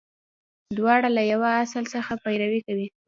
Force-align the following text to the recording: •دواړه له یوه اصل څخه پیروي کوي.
•دواړه 0.77 1.09
له 1.17 1.21
یوه 1.31 1.49
اصل 1.63 1.83
څخه 1.93 2.11
پیروي 2.23 2.61
کوي. 2.67 2.87